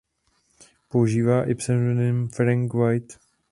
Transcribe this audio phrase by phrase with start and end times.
[0.87, 3.13] Používá i pseudonym Frank White.